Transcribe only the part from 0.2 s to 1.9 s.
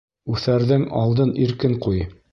Үҫәрҙең алдын иркен